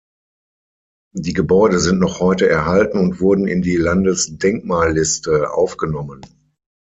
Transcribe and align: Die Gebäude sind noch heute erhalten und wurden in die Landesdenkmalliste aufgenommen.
Die 1.13 1.33
Gebäude 1.33 1.79
sind 1.79 1.99
noch 1.99 2.19
heute 2.21 2.49
erhalten 2.49 2.97
und 2.97 3.19
wurden 3.19 3.47
in 3.47 3.61
die 3.61 3.77
Landesdenkmalliste 3.77 5.51
aufgenommen. 5.53 6.23